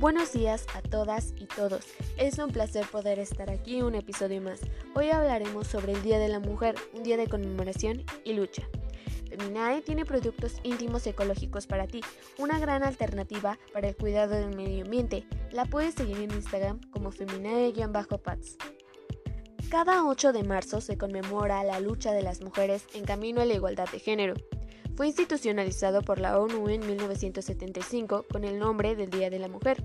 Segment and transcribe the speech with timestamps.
[0.00, 1.84] Buenos días a todas y todos.
[2.16, 4.60] Es un placer poder estar aquí un episodio más.
[4.94, 8.62] Hoy hablaremos sobre el Día de la Mujer, un día de conmemoración y lucha.
[9.28, 12.00] Feminae tiene productos íntimos ecológicos para ti,
[12.38, 15.26] una gran alternativa para el cuidado del medio ambiente.
[15.50, 18.56] La puedes seguir en Instagram como feminae-pats.
[19.68, 23.54] Cada 8 de marzo se conmemora la lucha de las mujeres en camino a la
[23.54, 24.34] igualdad de género.
[24.98, 29.84] Fue institucionalizado por la ONU en 1975 con el nombre del Día de la Mujer.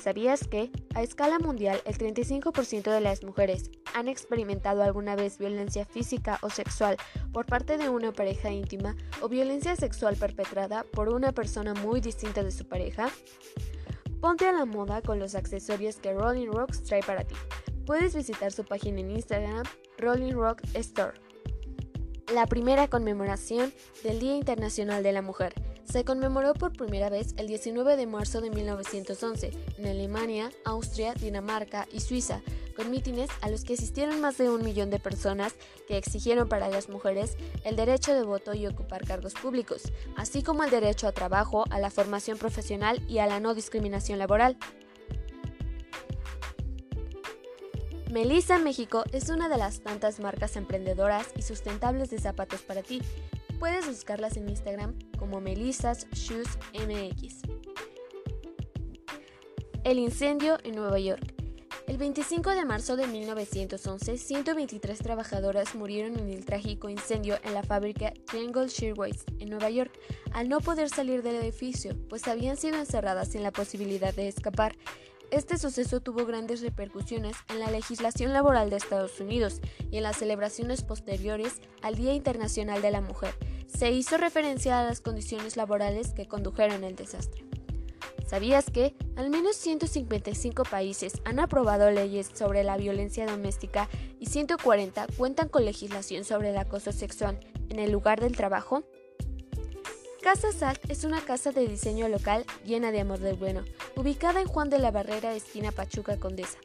[0.00, 5.84] ¿Sabías que, a escala mundial, el 35% de las mujeres han experimentado alguna vez violencia
[5.84, 6.96] física o sexual
[7.32, 12.44] por parte de una pareja íntima o violencia sexual perpetrada por una persona muy distinta
[12.44, 13.10] de su pareja?
[14.20, 17.34] Ponte a la moda con los accesorios que Rolling Rocks trae para ti.
[17.84, 19.64] Puedes visitar su página en Instagram,
[19.98, 21.25] Rolling Rock Store
[22.32, 23.72] la primera conmemoración
[24.02, 25.54] del Día Internacional de la Mujer.
[25.84, 31.86] Se conmemoró por primera vez el 19 de marzo de 1911 en Alemania, Austria, Dinamarca
[31.92, 32.42] y Suiza,
[32.74, 35.54] con mítines a los que asistieron más de un millón de personas
[35.86, 40.64] que exigieron para las mujeres el derecho de voto y ocupar cargos públicos, así como
[40.64, 44.58] el derecho a trabajo, a la formación profesional y a la no discriminación laboral.
[48.16, 53.02] Melissa México es una de las tantas marcas emprendedoras y sustentables de zapatos para ti.
[53.58, 57.42] Puedes buscarlas en Instagram como Melissas Shoes MX.
[59.84, 61.34] El incendio en Nueva York.
[61.86, 67.64] El 25 de marzo de 1911, 123 trabajadoras murieron en el trágico incendio en la
[67.64, 69.92] fábrica Triangle Shirtwaist en Nueva York,
[70.32, 74.74] al no poder salir del edificio, pues habían sido encerradas sin la posibilidad de escapar.
[75.32, 79.60] Este suceso tuvo grandes repercusiones en la legislación laboral de Estados Unidos
[79.90, 83.34] y en las celebraciones posteriores al Día Internacional de la Mujer.
[83.66, 87.44] Se hizo referencia a las condiciones laborales que condujeron al desastre.
[88.26, 93.88] ¿Sabías que al menos 155 países han aprobado leyes sobre la violencia doméstica
[94.20, 98.84] y 140 cuentan con legislación sobre el acoso sexual en el lugar del trabajo?
[100.26, 103.62] Casa Salt es una casa de diseño local llena de amor del bueno,
[103.94, 106.58] ubicada en Juan de la Barrera, esquina Pachuca Condesa.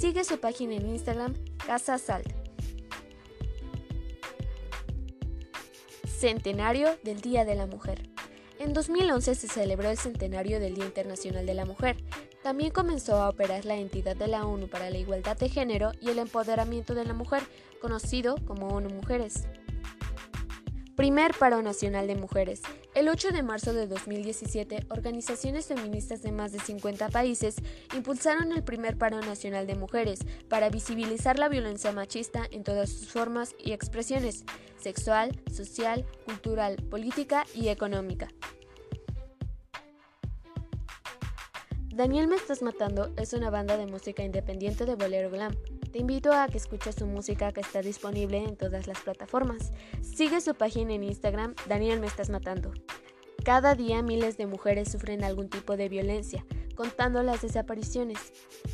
[0.00, 2.26] Sigue su página en Instagram, Casa Salt.
[6.08, 8.10] Centenario del Día de la Mujer.
[8.58, 11.98] En 2011 se celebró el centenario del Día Internacional de la Mujer.
[12.42, 16.10] También comenzó a operar la entidad de la ONU para la Igualdad de Género y
[16.10, 17.44] el Empoderamiento de la Mujer,
[17.80, 19.44] conocido como ONU Mujeres.
[20.96, 22.60] Primer Paro Nacional de Mujeres.
[22.94, 27.56] El 8 de marzo de 2017, organizaciones feministas de más de 50 países
[27.96, 30.20] impulsaron el primer paro nacional de mujeres
[30.50, 34.44] para visibilizar la violencia machista en todas sus formas y expresiones,
[34.76, 38.28] sexual, social, cultural, política y económica.
[41.94, 45.56] Daniel Me Estás Matando es una banda de música independiente de bolero glam.
[45.92, 49.72] Te invito a que escuches su música que está disponible en todas las plataformas.
[50.00, 52.72] Sigue su página en Instagram, Daniel Me Estás Matando.
[53.44, 58.18] Cada día miles de mujeres sufren algún tipo de violencia, contando las desapariciones.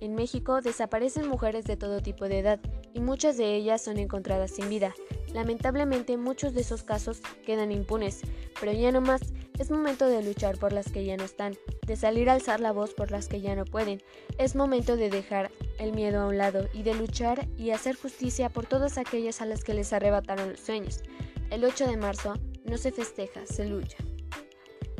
[0.00, 2.60] En México desaparecen mujeres de todo tipo de edad
[2.94, 4.94] y muchas de ellas son encontradas sin vida.
[5.34, 8.22] Lamentablemente muchos de esos casos quedan impunes,
[8.58, 9.20] pero ya no más,
[9.62, 11.56] es momento de luchar por las que ya no están,
[11.86, 14.02] de salir a alzar la voz por las que ya no pueden.
[14.36, 18.48] Es momento de dejar el miedo a un lado y de luchar y hacer justicia
[18.48, 21.02] por todas aquellas a las que les arrebataron los sueños.
[21.50, 22.34] El 8 de marzo
[22.64, 23.98] no se festeja, se lucha.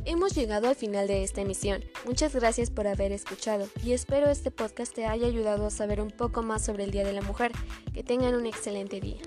[0.05, 1.85] Hemos llegado al final de esta emisión.
[2.07, 6.13] Muchas gracias por haber escuchado y espero este podcast te haya ayudado a saber un
[6.13, 7.51] poco más sobre el Día de la Mujer.
[7.93, 9.23] Que tengan un excelente día.